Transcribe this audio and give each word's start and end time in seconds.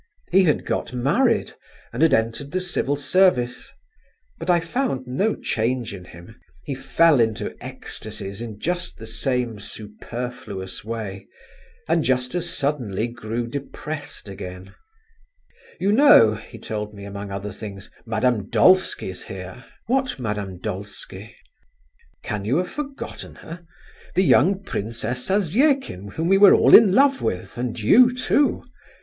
He 0.31 0.45
had 0.45 0.65
got 0.65 0.93
married, 0.93 1.51
and 1.93 2.01
had 2.01 2.11
entered 2.11 2.49
the 2.49 2.59
civil 2.59 2.95
service; 2.95 3.69
but 4.39 4.49
I 4.49 4.59
found 4.59 5.05
no 5.05 5.35
change 5.35 5.93
in 5.93 6.05
him. 6.05 6.41
He 6.65 6.73
fell 6.73 7.19
into 7.19 7.55
ecstasies 7.63 8.41
in 8.41 8.57
just 8.59 8.97
the 8.97 9.05
same 9.05 9.59
superfluous 9.59 10.83
way, 10.83 11.27
and 11.87 12.03
just 12.03 12.33
as 12.33 12.49
suddenly 12.49 13.05
grew 13.09 13.45
depressed 13.45 14.27
again. 14.27 14.73
"You 15.79 15.91
know," 15.91 16.33
he 16.33 16.57
told 16.57 16.95
me 16.95 17.05
among 17.05 17.29
other 17.31 17.51
things, 17.51 17.91
"Madame 18.03 18.49
Dolsky's 18.49 19.25
here." 19.25 19.65
"What 19.85 20.17
Madame 20.17 20.57
Dolsky?" 20.57 21.35
"Can 22.23 22.43
you 22.43 22.57
have 22.57 22.71
forgotten 22.71 23.35
her?—the 23.35 24.23
young 24.23 24.63
Princess 24.63 25.27
Zasyekin 25.27 26.13
whom 26.15 26.27
we 26.27 26.39
were 26.39 26.55
all 26.55 26.73
in 26.73 26.91
love 26.95 27.21
with, 27.21 27.55
and 27.55 27.79
you 27.79 28.11
too. 28.11 28.63